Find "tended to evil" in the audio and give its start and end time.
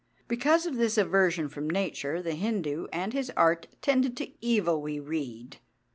3.83-4.81